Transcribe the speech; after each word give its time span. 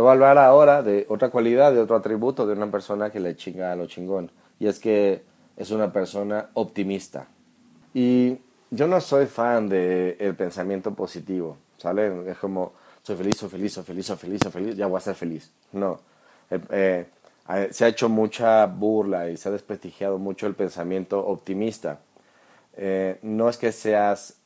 Te 0.00 0.02
voy 0.02 0.08
a 0.08 0.12
hablar 0.12 0.38
ahora 0.38 0.82
de 0.82 1.04
otra 1.10 1.28
cualidad, 1.28 1.74
de 1.74 1.78
otro 1.78 1.94
atributo 1.94 2.46
de 2.46 2.54
una 2.54 2.70
persona 2.70 3.10
que 3.10 3.20
le 3.20 3.36
chinga 3.36 3.70
a 3.70 3.76
lo 3.76 3.84
chingón. 3.84 4.30
Y 4.58 4.66
es 4.66 4.78
que 4.78 5.22
es 5.58 5.70
una 5.72 5.92
persona 5.92 6.48
optimista. 6.54 7.28
Y 7.92 8.38
yo 8.70 8.86
no 8.86 8.98
soy 9.02 9.26
fan 9.26 9.68
del 9.68 10.34
pensamiento 10.36 10.94
positivo, 10.94 11.58
¿sale? 11.76 12.30
Es 12.30 12.38
como, 12.38 12.72
soy 13.02 13.14
feliz, 13.14 13.36
soy 13.36 13.50
feliz, 13.50 13.74
soy 13.74 13.84
feliz, 13.84 14.06
soy 14.06 14.16
feliz, 14.16 14.40
soy 14.42 14.52
feliz, 14.52 14.74
ya 14.74 14.86
voy 14.86 14.96
a 14.96 15.00
ser 15.00 15.14
feliz. 15.16 15.52
No. 15.72 16.00
Eh, 16.50 16.60
eh, 16.70 17.68
se 17.70 17.84
ha 17.84 17.88
hecho 17.88 18.08
mucha 18.08 18.64
burla 18.64 19.28
y 19.28 19.36
se 19.36 19.50
ha 19.50 19.52
desprestigiado 19.52 20.16
mucho 20.16 20.46
el 20.46 20.54
pensamiento 20.54 21.26
optimista. 21.26 22.00
Eh, 22.74 23.18
no 23.20 23.50
es 23.50 23.58
que 23.58 23.70
seas, 23.70 24.38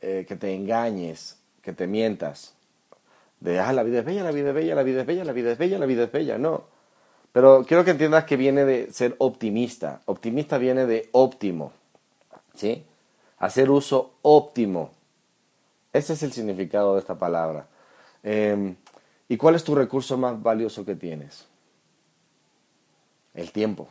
que 0.00 0.36
te 0.38 0.54
engañes, 0.54 1.36
que 1.62 1.72
te 1.72 1.88
mientas, 1.88 2.54
de, 3.40 3.58
ah, 3.60 3.72
la 3.72 3.82
vida 3.82 4.00
es 4.00 4.04
bella, 4.04 4.24
la 4.24 4.30
vida 4.30 4.48
es 4.48 4.54
bella, 4.54 4.74
la 4.74 4.82
vida 4.82 5.00
es 5.00 5.06
bella, 5.06 5.24
la 5.24 5.32
vida 5.32 5.52
es 5.52 5.58
bella, 5.58 5.78
la 5.78 5.86
vida 5.86 6.04
es 6.04 6.12
bella, 6.12 6.38
no. 6.38 6.64
Pero 7.32 7.64
quiero 7.66 7.84
que 7.84 7.92
entiendas 7.92 8.24
que 8.24 8.36
viene 8.36 8.64
de 8.64 8.92
ser 8.92 9.14
optimista. 9.18 10.00
Optimista 10.06 10.58
viene 10.58 10.86
de 10.86 11.08
óptimo, 11.12 11.72
¿sí? 12.54 12.84
Hacer 13.38 13.70
uso 13.70 14.14
óptimo. 14.22 14.90
Ese 15.92 16.14
es 16.14 16.22
el 16.22 16.32
significado 16.32 16.94
de 16.94 17.00
esta 17.00 17.18
palabra. 17.18 17.66
Em, 18.22 18.74
¿Y 19.28 19.36
cuál 19.36 19.54
es 19.54 19.62
tu 19.62 19.74
recurso 19.74 20.16
más 20.16 20.42
valioso 20.42 20.84
que 20.84 20.94
tienes? 20.94 21.46
El 23.34 23.52
tiempo. 23.52 23.88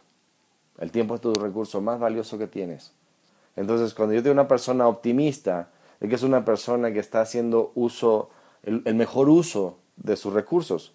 El 0.79 0.91
tiempo 0.91 1.15
es 1.15 1.21
tu 1.21 1.33
recurso 1.35 1.79
más 1.79 1.99
valioso 1.99 2.37
que 2.37 2.47
tienes. 2.47 2.91
Entonces, 3.55 3.93
cuando 3.93 4.13
yo 4.13 4.21
digo 4.21 4.33
una 4.33 4.47
persona 4.47 4.87
optimista, 4.87 5.69
es 5.99 6.09
que 6.09 6.15
es 6.15 6.23
una 6.23 6.43
persona 6.43 6.91
que 6.91 6.99
está 6.99 7.21
haciendo 7.21 7.71
uso 7.75 8.29
el, 8.67 8.95
mejor 8.95 9.29
uso 9.29 9.77
de 9.95 10.15
sus 10.15 10.33
recursos. 10.33 10.93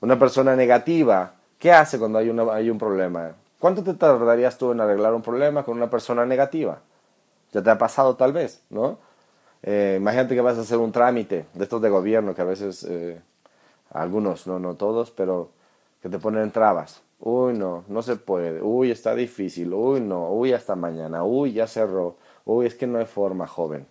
Una 0.00 0.18
persona 0.18 0.56
negativa, 0.56 1.34
¿qué 1.58 1.72
hace 1.72 1.98
cuando 1.98 2.18
hay, 2.18 2.28
hay 2.28 2.70
un 2.70 2.78
problema? 2.78 3.32
¿Cuánto 3.58 3.84
te 3.84 3.94
tardarías 3.94 4.58
tú 4.58 4.72
en 4.72 4.80
arreglar 4.80 5.14
un 5.14 5.22
problema 5.22 5.62
con 5.62 5.76
una 5.76 5.88
persona 5.88 6.26
negativa? 6.26 6.80
Ya 7.52 7.62
te 7.62 7.70
ha 7.70 7.78
pasado 7.78 8.16
tal 8.16 8.32
vez, 8.32 8.62
¿no? 8.70 8.98
Eh, 9.62 9.96
imagínate 10.00 10.34
que 10.34 10.40
vas 10.40 10.58
a 10.58 10.62
hacer 10.62 10.78
un 10.78 10.90
trámite 10.90 11.46
de 11.54 11.62
estos 11.62 11.80
de 11.80 11.88
gobierno, 11.88 12.34
que 12.34 12.42
a 12.42 12.46
veces, 12.46 12.84
eh, 12.88 13.20
algunos, 13.90 14.48
no, 14.48 14.58
no 14.58 14.74
todos, 14.74 15.12
pero 15.12 15.50
que 16.02 16.08
te 16.08 16.18
ponen 16.18 16.50
trabas. 16.50 17.02
Uy, 17.20 17.52
no, 17.52 17.84
no 17.86 18.02
se 18.02 18.16
puede. 18.16 18.60
Uy, 18.60 18.90
está 18.90 19.14
difícil. 19.14 19.72
Uy, 19.72 20.00
no. 20.00 20.32
Uy, 20.32 20.52
hasta 20.52 20.74
mañana. 20.74 21.22
Uy, 21.22 21.52
ya 21.52 21.68
cerró. 21.68 22.16
Uy, 22.44 22.66
es 22.66 22.74
que 22.74 22.88
no 22.88 22.98
hay 22.98 23.06
forma, 23.06 23.46
joven. 23.46 23.86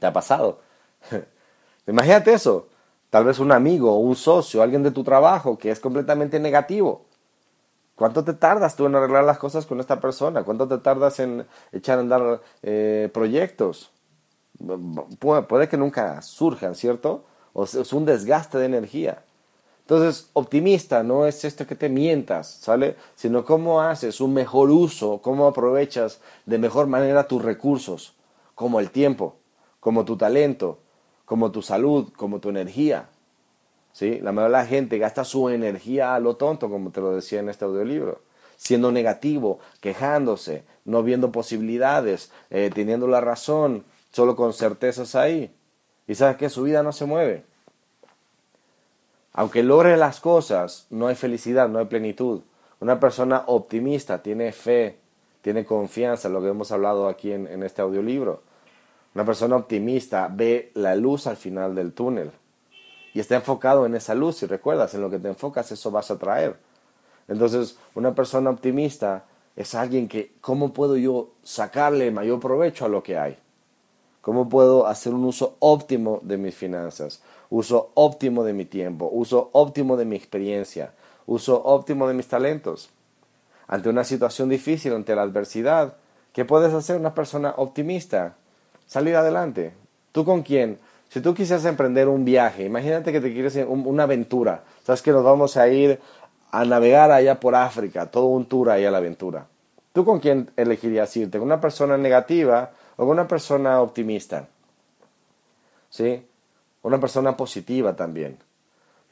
¿Te 0.00 0.06
ha 0.06 0.12
pasado? 0.12 0.60
Imagínate 1.90 2.32
eso. 2.32 2.68
Tal 3.10 3.24
vez 3.24 3.40
un 3.40 3.50
amigo, 3.50 3.98
un 3.98 4.14
socio, 4.14 4.62
alguien 4.62 4.84
de 4.84 4.92
tu 4.92 5.02
trabajo 5.02 5.58
que 5.58 5.70
es 5.70 5.80
completamente 5.80 6.38
negativo. 6.38 7.06
¿Cuánto 7.96 8.24
te 8.24 8.32
tardas 8.32 8.76
tú 8.76 8.86
en 8.86 8.94
arreglar 8.94 9.24
las 9.24 9.38
cosas 9.38 9.66
con 9.66 9.80
esta 9.80 10.00
persona? 10.00 10.44
¿Cuánto 10.44 10.68
te 10.68 10.78
tardas 10.78 11.18
en 11.18 11.46
echar 11.72 11.98
a 11.98 12.00
andar 12.02 12.40
eh, 12.62 13.10
proyectos? 13.12 13.90
puede 15.18 15.68
que 15.68 15.78
nunca 15.78 16.20
surjan, 16.20 16.74
¿cierto? 16.74 17.24
O 17.54 17.64
es 17.64 17.92
un 17.92 18.04
desgaste 18.04 18.58
de 18.58 18.66
energía. 18.66 19.24
Entonces, 19.80 20.28
optimista 20.34 21.02
no 21.02 21.26
es 21.26 21.44
esto 21.44 21.66
que 21.66 21.74
te 21.74 21.88
mientas, 21.88 22.58
¿sale? 22.60 22.96
Sino 23.16 23.44
cómo 23.44 23.80
haces 23.80 24.20
un 24.20 24.34
mejor 24.34 24.70
uso, 24.70 25.20
cómo 25.22 25.46
aprovechas 25.46 26.20
de 26.46 26.58
mejor 26.58 26.86
manera 26.86 27.26
tus 27.26 27.42
recursos, 27.42 28.14
como 28.54 28.80
el 28.80 28.90
tiempo, 28.90 29.36
como 29.80 30.04
tu 30.04 30.16
talento, 30.16 30.78
como 31.30 31.52
tu 31.52 31.62
salud, 31.62 32.08
como 32.16 32.40
tu 32.40 32.48
energía. 32.48 33.08
¿Sí? 33.92 34.18
La 34.18 34.32
mayoría 34.32 34.58
de 34.58 34.64
la 34.64 34.68
gente 34.68 34.98
gasta 34.98 35.22
su 35.22 35.48
energía 35.48 36.16
a 36.16 36.18
lo 36.18 36.34
tonto, 36.34 36.68
como 36.68 36.90
te 36.90 37.00
lo 37.00 37.14
decía 37.14 37.38
en 37.38 37.48
este 37.48 37.64
audiolibro, 37.64 38.20
siendo 38.56 38.90
negativo, 38.90 39.60
quejándose, 39.80 40.64
no 40.84 41.04
viendo 41.04 41.30
posibilidades, 41.30 42.32
eh, 42.50 42.72
teniendo 42.74 43.06
la 43.06 43.20
razón, 43.20 43.84
solo 44.10 44.34
con 44.34 44.52
certezas 44.52 45.14
ahí. 45.14 45.54
Y 46.08 46.16
sabes 46.16 46.36
que 46.36 46.48
su 46.48 46.64
vida 46.64 46.82
no 46.82 46.90
se 46.90 47.04
mueve. 47.04 47.44
Aunque 49.32 49.62
logre 49.62 49.96
las 49.96 50.18
cosas, 50.18 50.88
no 50.90 51.06
hay 51.06 51.14
felicidad, 51.14 51.68
no 51.68 51.78
hay 51.78 51.86
plenitud. 51.86 52.40
Una 52.80 52.98
persona 52.98 53.44
optimista 53.46 54.20
tiene 54.20 54.50
fe, 54.50 54.98
tiene 55.42 55.64
confianza, 55.64 56.28
lo 56.28 56.42
que 56.42 56.48
hemos 56.48 56.72
hablado 56.72 57.06
aquí 57.06 57.30
en, 57.30 57.46
en 57.46 57.62
este 57.62 57.82
audiolibro. 57.82 58.42
Una 59.14 59.24
persona 59.24 59.56
optimista 59.56 60.28
ve 60.32 60.70
la 60.74 60.94
luz 60.94 61.26
al 61.26 61.36
final 61.36 61.74
del 61.74 61.92
túnel 61.92 62.30
y 63.12 63.20
está 63.20 63.36
enfocado 63.36 63.86
en 63.86 63.94
esa 63.94 64.14
luz. 64.14 64.36
Si 64.36 64.46
recuerdas, 64.46 64.94
en 64.94 65.00
lo 65.00 65.10
que 65.10 65.18
te 65.18 65.28
enfocas, 65.28 65.72
eso 65.72 65.90
vas 65.90 66.10
a 66.10 66.18
traer. 66.18 66.56
Entonces, 67.26 67.76
una 67.94 68.14
persona 68.14 68.50
optimista 68.50 69.24
es 69.56 69.74
alguien 69.74 70.08
que, 70.08 70.32
¿cómo 70.40 70.72
puedo 70.72 70.96
yo 70.96 71.30
sacarle 71.42 72.10
mayor 72.10 72.40
provecho 72.40 72.84
a 72.84 72.88
lo 72.88 73.02
que 73.02 73.18
hay? 73.18 73.36
¿Cómo 74.20 74.48
puedo 74.48 74.86
hacer 74.86 75.14
un 75.14 75.24
uso 75.24 75.56
óptimo 75.58 76.20
de 76.22 76.36
mis 76.36 76.54
finanzas? 76.54 77.22
Uso 77.48 77.90
óptimo 77.94 78.44
de 78.44 78.52
mi 78.52 78.64
tiempo, 78.64 79.08
uso 79.10 79.50
óptimo 79.52 79.96
de 79.96 80.04
mi 80.04 80.14
experiencia, 80.14 80.92
uso 81.26 81.62
óptimo 81.64 82.06
de 82.06 82.14
mis 82.14 82.28
talentos. 82.28 82.90
Ante 83.66 83.88
una 83.88 84.04
situación 84.04 84.48
difícil, 84.48 84.92
ante 84.92 85.16
la 85.16 85.22
adversidad, 85.22 85.96
¿qué 86.32 86.44
puedes 86.44 86.74
hacer 86.74 86.96
una 86.96 87.14
persona 87.14 87.54
optimista? 87.56 88.36
Salir 88.90 89.14
adelante. 89.14 89.72
¿Tú 90.10 90.24
con 90.24 90.42
quién? 90.42 90.80
Si 91.08 91.20
tú 91.20 91.32
quisieras 91.32 91.64
emprender 91.64 92.08
un 92.08 92.24
viaje, 92.24 92.64
imagínate 92.64 93.12
que 93.12 93.20
te 93.20 93.32
quieres 93.32 93.56
una 93.68 94.02
aventura. 94.02 94.64
Sabes 94.82 95.00
que 95.00 95.12
nos 95.12 95.22
vamos 95.22 95.56
a 95.56 95.68
ir 95.68 96.00
a 96.50 96.64
navegar 96.64 97.12
allá 97.12 97.38
por 97.38 97.54
África, 97.54 98.10
todo 98.10 98.26
un 98.26 98.46
tour 98.46 98.68
ahí 98.68 98.84
a 98.84 98.90
la 98.90 98.98
aventura. 98.98 99.46
¿Tú 99.92 100.04
con 100.04 100.18
quién 100.18 100.50
elegirías 100.56 101.16
irte? 101.16 101.38
¿Con 101.38 101.46
una 101.46 101.60
persona 101.60 101.96
negativa 101.96 102.72
o 102.96 103.06
con 103.06 103.10
una 103.10 103.28
persona 103.28 103.80
optimista? 103.80 104.48
¿Sí? 105.88 106.26
Una 106.82 106.98
persona 106.98 107.36
positiva 107.36 107.94
también. 107.94 108.38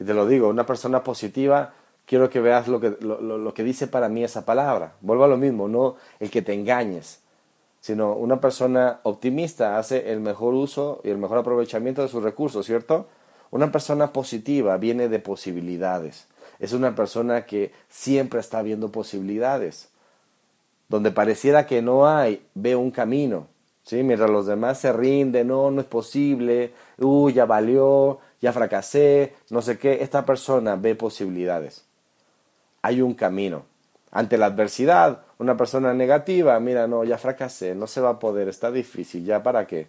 Y 0.01 0.05
te 0.05 0.13
lo 0.13 0.27
digo, 0.27 0.49
una 0.49 0.67
persona 0.67 1.05
positiva, 1.05 1.73
quiero 2.05 2.29
que 2.31 2.41
veas 2.41 2.67
lo 2.67 2.81
que, 2.81 2.97
lo 3.01 3.55
que 3.55 3.63
dice 3.63 3.87
para 3.87 4.09
mí 4.09 4.25
esa 4.25 4.45
palabra. 4.45 4.95
Vuelvo 5.01 5.23
a 5.23 5.29
lo 5.29 5.37
mismo, 5.37 5.69
no 5.69 5.95
el 6.19 6.31
que 6.31 6.43
te 6.43 6.53
engañes 6.53 7.21
sino 7.81 8.15
una 8.15 8.41
persona 8.41 9.01
optimista 9.05 9.79
hace 9.79 10.13
el 10.13 10.21
mejor 10.21 10.55
uso 10.55 11.01
y 11.05 11.11
el 11.11 11.19
mejor 11.19 11.39
aprovechamiento 11.39 12.03
de 12.03 12.09
sus 12.09 12.23
recursos, 12.23 12.67
¿cierto? 12.67 13.07
Una 13.51 13.73
persona 13.73 14.13
positiva 14.13 14.77
viene 14.77 15.09
de 15.09 15.19
posibilidades. 15.21 16.27
Es 16.59 16.73
una 16.73 16.95
persona 16.95 17.47
que 17.47 17.73
siempre 17.89 18.41
está 18.41 18.63
viendo 18.63 18.91
posibilidades. 18.91 19.89
Donde 20.89 21.11
pareciera 21.11 21.67
que 21.67 21.83
no 21.83 22.09
hay, 22.09 22.43
ve 22.55 22.75
un 22.77 22.91
camino. 22.91 23.47
¿sí? 23.85 24.03
Mientras 24.03 24.31
los 24.31 24.47
demás 24.47 24.79
se 24.79 24.93
rinden, 24.93 25.49
no, 25.49 25.71
no 25.71 25.81
es 25.81 25.87
posible, 25.87 26.73
uy, 26.99 27.33
ya 27.35 27.47
valió, 27.47 28.19
ya 28.41 28.53
fracasé, 28.53 29.35
no 29.51 29.63
sé 29.63 29.79
qué. 29.79 30.03
Esta 30.03 30.27
persona 30.27 30.77
ve 30.77 30.95
posibilidades. 30.95 31.85
Hay 32.83 33.01
un 33.01 33.15
camino. 33.15 33.65
Ante 34.11 34.39
la 34.39 34.47
adversidad, 34.47 35.23
una 35.39 35.57
persona 35.57 35.93
negativa, 35.93 36.59
mira, 36.61 36.87
no, 36.87 37.05
ya 37.05 37.19
fracasé, 37.19 37.75
no 37.75 37.87
se 37.87 38.01
va 38.01 38.11
a 38.11 38.19
poder, 38.19 38.49
está 38.49 38.71
difícil, 38.71 39.25
ya 39.25 39.43
para 39.43 39.67
qué. 39.67 39.87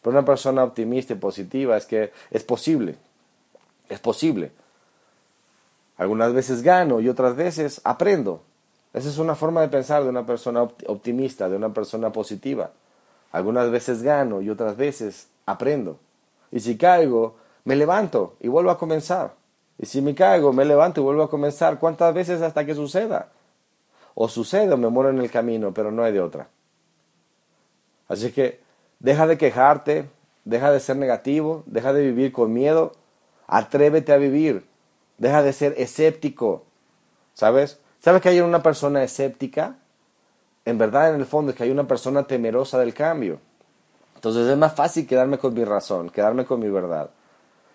Pero 0.00 0.16
una 0.16 0.24
persona 0.24 0.62
optimista 0.62 1.14
y 1.14 1.16
positiva 1.16 1.76
es 1.76 1.86
que 1.86 2.12
es 2.30 2.44
posible, 2.44 2.96
es 3.88 3.98
posible. 3.98 4.52
Algunas 5.96 6.32
veces 6.32 6.62
gano 6.62 7.00
y 7.00 7.08
otras 7.08 7.34
veces 7.36 7.80
aprendo. 7.82 8.42
Esa 8.92 9.08
es 9.08 9.18
una 9.18 9.34
forma 9.34 9.62
de 9.62 9.68
pensar 9.68 10.04
de 10.04 10.08
una 10.08 10.24
persona 10.24 10.62
optimista, 10.62 11.48
de 11.48 11.56
una 11.56 11.72
persona 11.72 12.12
positiva. 12.12 12.70
Algunas 13.32 13.70
veces 13.70 14.02
gano 14.02 14.40
y 14.42 14.50
otras 14.50 14.76
veces 14.76 15.28
aprendo. 15.44 15.98
Y 16.50 16.60
si 16.60 16.78
caigo, 16.78 17.36
me 17.64 17.76
levanto 17.76 18.36
y 18.40 18.48
vuelvo 18.48 18.70
a 18.70 18.78
comenzar. 18.78 19.34
Y 19.78 19.86
si 19.86 20.00
me 20.00 20.14
caigo, 20.14 20.52
me 20.52 20.64
levanto 20.64 21.00
y 21.00 21.04
vuelvo 21.04 21.24
a 21.24 21.30
comenzar. 21.30 21.78
¿Cuántas 21.78 22.14
veces 22.14 22.40
hasta 22.40 22.64
que 22.64 22.74
suceda? 22.74 23.28
O 24.18 24.28
sucede 24.28 24.72
o 24.72 24.78
me 24.78 24.88
muero 24.88 25.10
en 25.10 25.18
el 25.18 25.30
camino, 25.30 25.74
pero 25.74 25.92
no 25.92 26.02
hay 26.02 26.12
de 26.12 26.22
otra. 26.22 26.48
Así 28.08 28.32
que 28.32 28.60
deja 28.98 29.26
de 29.26 29.36
quejarte, 29.36 30.08
deja 30.46 30.72
de 30.72 30.80
ser 30.80 30.96
negativo, 30.96 31.62
deja 31.66 31.92
de 31.92 32.02
vivir 32.02 32.32
con 32.32 32.52
miedo, 32.52 32.92
atrévete 33.46 34.12
a 34.14 34.16
vivir, 34.16 34.66
deja 35.18 35.42
de 35.42 35.52
ser 35.52 35.74
escéptico, 35.76 36.64
¿sabes? 37.34 37.78
¿Sabes 38.00 38.22
que 38.22 38.30
hay 38.30 38.40
una 38.40 38.62
persona 38.62 39.04
escéptica? 39.04 39.76
En 40.64 40.78
verdad, 40.78 41.14
en 41.14 41.20
el 41.20 41.26
fondo, 41.26 41.50
es 41.50 41.56
que 41.56 41.64
hay 41.64 41.70
una 41.70 41.86
persona 41.86 42.26
temerosa 42.26 42.78
del 42.78 42.94
cambio. 42.94 43.38
Entonces 44.14 44.46
es 44.46 44.56
más 44.56 44.74
fácil 44.74 45.06
quedarme 45.06 45.36
con 45.36 45.52
mi 45.52 45.64
razón, 45.64 46.08
quedarme 46.08 46.46
con 46.46 46.58
mi 46.60 46.70
verdad. 46.70 47.10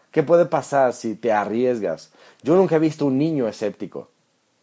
¿Qué 0.10 0.24
puede 0.24 0.48
pasar 0.48 0.94
si 0.94 1.14
te 1.14 1.32
arriesgas? 1.32 2.12
Yo 2.42 2.56
nunca 2.56 2.78
he 2.78 2.80
visto 2.80 3.06
un 3.06 3.20
niño 3.20 3.48
escéptico. 3.48 4.10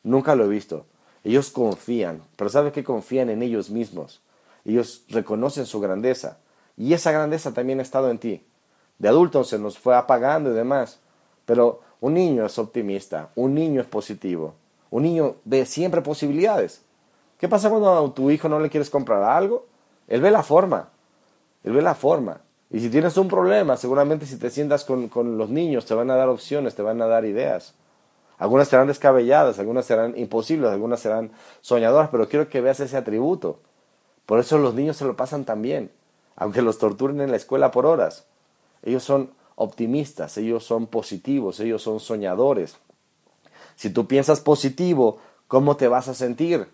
Nunca 0.03 0.35
lo 0.35 0.45
he 0.45 0.49
visto. 0.49 0.85
Ellos 1.25 1.51
confían, 1.51 2.23
pero 2.37 2.51
¿sabes 2.51 2.73
que 2.73 2.85
confían 2.85 3.31
en 3.31 3.43
ellos 3.43 3.71
mismos? 3.71 4.23
Ellos 4.65 5.05
reconocen 5.09 5.67
su 5.67 5.81
grandeza. 5.81 6.39
Y 6.77 6.93
esa 6.93 7.13
grandeza 7.13 7.53
también 7.53 7.81
ha 7.81 7.83
estado 7.83 8.11
en 8.11 8.19
ti. 8.19 8.45
De 8.99 9.09
adultos 9.09 9.49
se 9.49 9.59
nos 9.59 9.79
fue 9.79 9.97
apagando 9.97 10.51
y 10.51 10.55
demás. 10.55 11.01
Pero 11.45 11.81
Un 12.01 12.15
niño 12.15 12.47
es 12.47 12.59
optimista, 12.59 13.31
un 13.35 13.55
niño 13.55 13.81
es 13.81 13.87
positivo, 13.87 14.55
un 14.91 15.03
niño 15.03 15.37
ve 15.45 15.67
siempre 15.67 16.01
posibilidades. 16.01 16.83
¿Qué 17.39 17.49
pasa 17.49 17.71
cuando 17.71 18.07
a 18.07 18.15
tu 18.15 18.31
hijo 18.31 18.49
no 18.49 18.61
le 18.61 18.71
quieres 18.71 18.91
comprar 18.91 19.23
algo? 19.23 19.67
Él 20.07 20.21
ve 20.21 20.31
la 20.31 20.43
forma, 20.43 20.91
él 21.65 21.73
ve 21.73 21.83
la 21.83 21.95
forma. 21.95 22.41
Y 22.71 22.81
si 22.81 22.91
tienes 22.91 23.17
un 23.17 23.29
problema, 23.29 23.77
seguramente 23.77 24.27
si 24.27 24.37
te 24.37 24.51
sientas 24.51 24.85
con, 24.85 25.09
con 25.09 25.39
los 25.39 25.49
niños 25.49 25.87
te 25.87 25.95
van 25.95 26.11
a 26.11 26.17
dar 26.17 26.29
opciones, 26.29 26.75
te 26.75 26.83
van 26.83 27.03
a 27.03 27.07
dar 27.07 27.25
ideas. 27.25 27.75
Algunas 28.39 28.69
serán 28.69 28.87
descabelladas, 28.87 29.59
algunas 29.59 29.85
serán 29.85 30.17
imposibles, 30.17 30.71
algunas 30.71 31.01
serán 31.01 31.33
soñadoras, 31.61 32.09
pero 32.11 32.29
quiero 32.29 32.49
que 32.49 32.61
veas 32.61 32.81
ese 32.81 32.97
atributo. 32.97 33.61
Por 34.27 34.39
eso 34.39 34.59
los 34.59 34.75
niños 34.75 34.97
se 34.97 35.05
lo 35.05 35.17
pasan 35.17 35.45
tan 35.45 35.61
bien, 35.61 35.91
aunque 36.37 36.63
los 36.63 36.79
torturen 36.79 37.21
en 37.21 37.31
la 37.31 37.37
escuela 37.37 37.73
por 37.73 37.85
horas. 37.85 38.27
Ellos 38.83 39.03
son 39.03 39.31
optimistas, 39.57 40.39
ellos 40.39 40.65
son 40.65 40.87
positivos, 40.87 41.59
ellos 41.59 41.83
son 41.83 41.99
soñadores. 41.99 42.77
Si 43.75 43.91
tú 43.91 44.07
piensas 44.07 44.41
positivo, 44.41 45.19
¿cómo 45.49 45.77
te 45.77 45.89
vas 45.89 46.07
a 46.07 46.15
sentir? 46.15 46.69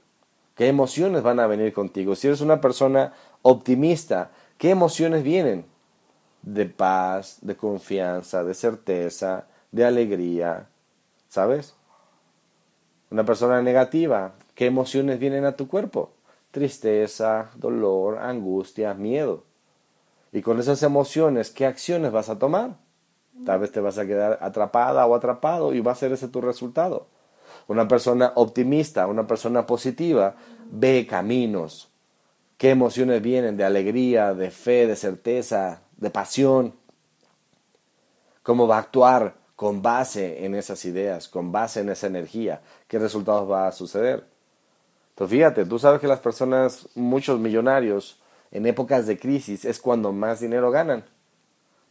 ¿Qué 0.55 0.69
emociones 0.69 1.23
van 1.23 1.41
a 1.41 1.47
venir 1.47 1.73
contigo? 1.73 2.15
Si 2.15 2.27
eres 2.27 2.43
una 2.43 2.61
persona 2.61 3.15
optimista, 3.43 4.31
¿qué 4.59 4.71
emociones 4.71 5.23
vienen? 5.23 5.65
De 6.43 6.67
paz, 6.67 7.39
de 7.41 7.57
confianza, 7.57 8.45
de 8.45 8.55
certeza, 8.55 9.47
de 9.73 9.85
alegría, 9.85 10.69
¿Sabes? 11.35 11.75
Una 13.11 13.25
persona 13.25 13.61
negativa, 13.61 14.35
¿qué 14.55 14.67
emociones 14.67 15.19
vienen 15.19 15.45
a 15.45 15.57
tu 15.57 15.67
cuerpo? 15.67 16.13
Tristeza, 16.53 17.51
dolor, 17.57 18.19
angustia, 18.19 18.95
miedo. 18.95 19.43
Y 20.31 20.43
con 20.43 20.61
esas 20.61 20.85
emociones, 20.85 21.51
¿qué 21.51 21.67
acciones 21.67 22.13
vas 22.13 22.29
a 22.29 22.39
tomar? 22.39 22.77
Tal 23.45 23.59
vez 23.59 23.73
te 23.73 23.81
vas 23.81 23.99
a 23.99 24.07
quedar 24.07 24.39
atrapada 24.43 25.05
o 25.07 25.15
atrapado 25.17 25.75
y 25.75 25.81
va 25.81 25.91
a 25.91 25.97
ser 25.97 26.13
ese 26.13 26.29
tu 26.29 26.41
resultado. 26.41 27.09
Una 27.67 27.89
persona 27.89 28.31
optimista, 28.37 29.09
una 29.09 29.27
persona 29.27 29.67
positiva, 29.67 30.37
ve 30.71 31.05
caminos. 31.05 31.91
¿Qué 32.59 32.71
emociones 32.71 33.21
vienen 33.21 33.57
de 33.57 33.65
alegría, 33.65 34.35
de 34.35 34.53
fe, 34.53 34.87
de 34.87 34.95
certeza, 34.95 35.83
de 35.97 36.11
pasión? 36.11 36.75
¿Cómo 38.45 38.69
va 38.69 38.77
a 38.77 38.83
actuar 38.83 39.44
con 39.56 39.83
base 39.83 40.45
en 40.45 40.55
esas 40.55 40.85
ideas, 40.85 41.29
con 41.29 41.53
base 41.53 41.81
en 41.81 41.89
esa 41.89 42.06
energía, 42.06 42.61
¿qué 42.89 42.99
resultados 42.99 43.51
va 43.51 43.67
a 43.69 43.73
suceder? 43.73 44.25
Entonces 45.11 45.37
fíjate, 45.37 45.65
tú 45.65 45.79
sabes 45.79 46.01
que 46.01 46.09
las 46.09 46.21
personas, 46.21 46.89
muchos 46.95 47.39
millonarios, 47.39 48.21
en 48.51 48.67
épocas 48.67 49.06
de 49.06 49.19
crisis 49.19 49.65
es 49.65 49.81
cuando 49.81 50.12
más 50.12 50.41
dinero 50.41 50.71
ganan. 50.71 51.05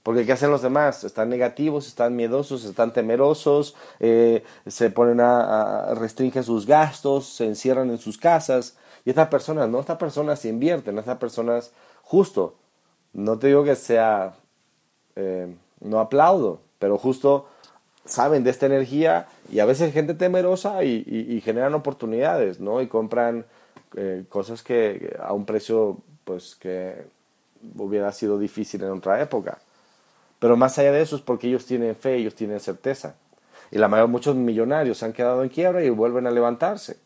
Porque 0.01 0.25
¿qué 0.25 0.33
hacen 0.33 0.51
los 0.51 0.62
demás? 0.62 1.06
Están 1.06 1.30
negativos, 1.30 1.88
están 1.88 2.15
miedosos, 2.15 2.65
están 2.65 2.92
temerosos, 2.92 3.75
eh, 4.01 4.44
se 4.68 4.89
ponen 4.89 5.21
a, 5.21 5.92
a, 5.92 5.95
restringen 5.95 6.44
sus 6.44 6.65
gastos, 6.65 7.27
se 7.27 7.45
encierran 7.45 7.89
en 7.89 7.98
sus 7.98 8.18
casas. 8.18 8.77
Y 9.06 9.10
estas 9.12 9.30
personas, 9.30 9.69
no, 9.69 9.80
estas 9.80 9.98
personas 9.98 10.39
se 10.39 10.50
invierten, 10.50 10.98
estas 10.98 11.18
personas, 11.18 11.71
justo, 12.01 12.56
no 13.13 13.39
te 13.39 13.48
digo 13.48 13.63
que 13.63 13.75
sea, 13.75 14.33
eh, 15.15 15.56
no 15.80 16.00
aplaudo, 16.00 16.60
pero 16.80 16.98
justo 16.98 17.48
saben 18.05 18.44
de 18.44 18.50
esta 18.50 18.65
energía 18.65 19.27
y 19.50 19.59
a 19.59 19.65
veces 19.65 19.94
gente 19.94 20.13
temerosa 20.13 20.83
y, 20.83 21.41
generan 21.44 21.73
oportunidades, 21.73 22.59
¿no? 22.59 22.81
Y 22.81 22.88
compran 22.88 23.45
eh, 23.95 24.23
cosas 24.29 24.63
que 24.63 25.15
a 25.21 25.33
un 25.33 25.45
precio, 25.45 25.97
pues, 26.23 26.55
que 26.55 27.05
hubiera 27.77 28.11
sido 28.11 28.38
difícil 28.38 28.83
en 28.83 28.91
otra 28.91 29.21
época. 29.21 29.59
Pero 30.39 30.57
más 30.57 30.77
allá 30.77 30.91
de 30.91 31.01
eso 31.01 31.15
es 31.15 31.21
porque 31.21 31.47
ellos 31.47 31.65
tienen 31.65 31.95
fe, 31.95 32.15
ellos 32.15 32.35
tienen 32.35 32.59
certeza. 32.59 33.15
Y 33.71 33.77
la 33.77 33.88
mayoría, 33.88 34.11
muchos 34.11 34.35
millonarios 34.35 34.97
se 34.97 35.05
han 35.05 35.13
quedado 35.13 35.41
en 35.44 35.50
quiebra 35.50 35.83
y 35.83 35.89
vuelven 35.89 36.27
a 36.27 36.31
levantarse. 36.31 36.97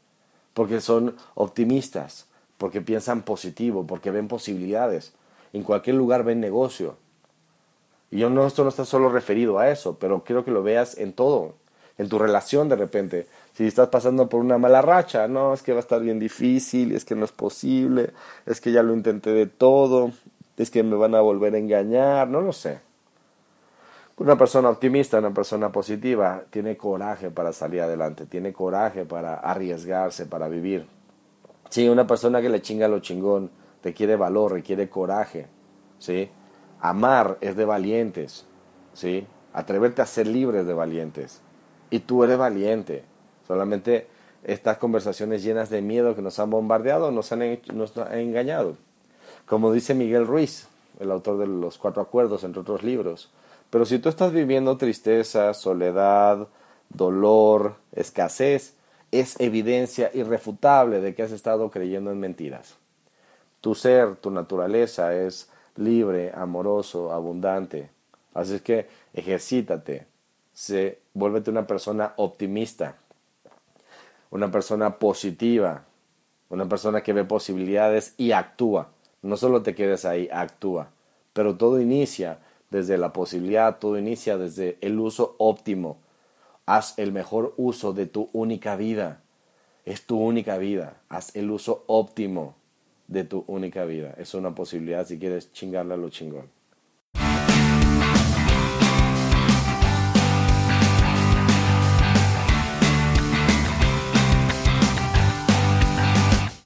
Porque 0.54 0.82
son 0.82 1.16
optimistas, 1.36 2.26
porque 2.58 2.82
piensan 2.82 3.22
positivo, 3.22 3.86
porque 3.86 4.10
ven 4.10 4.28
posibilidades. 4.28 5.14
En 5.54 5.64
cualquier 5.64 5.96
lugar 5.96 6.24
ven 6.24 6.40
negocio. 6.40 6.98
Y 8.10 8.20
yo 8.20 8.30
no, 8.30 8.48
esto 8.48 8.64
no 8.64 8.70
está 8.70 8.86
solo 8.86 9.10
referido 9.10 9.60
a 9.60 9.70
eso, 9.70 9.98
pero 10.00 10.24
quiero 10.24 10.46
que 10.46 10.52
lo 10.52 10.64
veas 10.64 10.98
en 10.98 11.14
todo, 11.14 11.56
en 11.98 12.10
tu 12.10 12.18
relación 12.18 12.70
de 12.70 12.76
repente. 12.76 13.28
Si 13.54 13.66
estás 13.66 13.90
pasando 13.90 14.30
por 14.30 14.40
una 14.40 14.58
mala 14.58 14.82
racha, 14.82 15.28
no, 15.28 15.54
es 15.54 15.62
que 15.62 15.74
va 15.74 15.80
a 15.80 15.82
estar 15.82 16.02
bien 16.02 16.20
difícil, 16.20 16.94
es 16.94 17.04
que 17.04 17.16
no 17.16 17.26
es 17.26 17.32
posible, 17.32 18.12
es 18.46 18.62
que 18.62 18.72
ya 18.72 18.84
lo 18.84 18.94
intenté 18.94 19.32
de 19.32 19.48
todo, 19.48 20.12
es 20.58 20.70
que 20.70 20.84
me 20.84 20.96
van 20.96 21.16
a 21.16 21.22
volver 21.22 21.54
a 21.56 21.58
engañar, 21.58 22.28
no 22.28 22.42
lo 22.42 22.54
sé. 22.54 22.80
Una 24.18 24.36
persona 24.36 24.70
optimista, 24.70 25.20
una 25.20 25.32
persona 25.32 25.72
positiva, 25.72 26.44
tiene 26.50 26.76
coraje 26.76 27.30
para 27.30 27.54
salir 27.54 27.82
adelante, 27.82 28.26
tiene 28.26 28.52
coraje 28.52 29.06
para 29.06 29.36
arriesgarse, 29.36 30.26
para 30.26 30.48
vivir. 30.48 30.88
Sí, 31.70 31.88
una 31.88 32.08
persona 32.08 32.42
que 32.42 32.50
le 32.50 32.62
chinga 32.62 32.88
lo 32.88 33.00
chingón, 33.00 33.52
requiere 33.84 34.16
valor, 34.16 34.54
requiere 34.54 34.90
coraje, 34.90 35.46
¿sí? 36.00 36.30
Amar 36.80 37.38
es 37.42 37.56
de 37.56 37.66
valientes, 37.66 38.46
¿sí? 38.94 39.26
Atreverte 39.54 40.02
a 40.02 40.06
ser 40.06 40.28
libre 40.28 40.64
de 40.64 40.74
valientes. 40.74 41.42
Y 41.90 42.00
tú 42.00 42.24
eres 42.24 42.38
valiente. 42.38 43.04
Solamente 43.48 44.08
estas 44.44 44.78
conversaciones 44.78 45.44
llenas 45.44 45.70
de 45.70 45.82
miedo 45.82 46.16
que 46.16 46.22
nos 46.22 46.40
han 46.40 46.50
bombardeado 46.50 47.12
nos 47.12 47.32
nos 47.32 47.98
han 47.98 48.20
engañado. 48.20 48.78
Como 49.46 49.72
dice 49.72 49.94
Miguel 49.94 50.28
Ruiz, 50.28 50.68
el 51.00 51.12
autor 51.12 51.38
de 51.38 51.48
los 51.48 51.78
Cuatro 51.78 52.02
Acuerdos, 52.02 52.44
entre 52.44 52.62
otros 52.62 52.84
libros. 52.84 53.32
Pero 53.70 53.86
si 53.86 54.00
tú 54.00 54.10
estás 54.10 54.32
viviendo 54.32 54.78
tristeza, 54.78 55.54
soledad, 55.54 56.48
dolor, 56.90 57.76
escasez, 57.94 58.76
es 59.12 59.40
evidencia 59.40 60.12
irrefutable 60.14 61.02
de 61.02 61.16
que 61.16 61.24
has 61.24 61.32
estado 61.32 61.70
creyendo 61.72 62.12
en 62.12 62.20
mentiras. 62.20 62.76
Tu 63.62 63.76
ser, 63.76 64.16
tu 64.18 64.32
naturaleza 64.32 65.16
es 65.16 65.50
libre, 65.78 66.32
amoroso, 66.34 67.12
abundante. 67.12 67.90
Así 68.34 68.60
que 68.60 68.88
ejercítate, 69.14 70.06
se, 70.54 71.00
vuélvete 71.14 71.50
una 71.50 71.66
persona 71.66 72.14
optimista, 72.18 72.98
una 74.30 74.52
persona 74.52 75.00
positiva, 75.00 75.86
una 76.50 76.68
persona 76.68 77.02
que 77.02 77.14
ve 77.14 77.24
posibilidades 77.24 78.14
y 78.18 78.32
actúa. 78.32 78.90
No 79.22 79.38
solo 79.38 79.64
te 79.64 79.76
quedes 79.76 80.06
ahí, 80.06 80.30
actúa. 80.32 80.90
Pero 81.34 81.56
todo 81.56 81.80
inicia 81.82 82.40
desde 82.70 82.98
la 82.98 83.14
posibilidad, 83.14 83.80
todo 83.80 83.98
inicia 83.98 84.38
desde 84.38 84.78
el 84.82 85.00
uso 85.00 85.36
óptimo. 85.38 85.98
Haz 86.66 87.00
el 87.00 87.12
mejor 87.12 87.54
uso 87.58 87.94
de 87.94 88.06
tu 88.06 88.30
única 88.34 88.76
vida. 88.76 89.22
Es 89.86 90.06
tu 90.06 90.20
única 90.20 90.58
vida. 90.58 90.98
Haz 91.10 91.36
el 91.36 91.50
uso 91.50 91.84
óptimo 91.88 92.57
de 93.08 93.24
tu 93.24 93.44
única 93.48 93.86
vida. 93.86 94.14
Es 94.18 94.34
una 94.34 94.54
posibilidad 94.54 95.06
si 95.06 95.18
quieres 95.18 95.52
chingarla 95.52 95.98
lo 95.98 96.10
chingón. 96.10 96.57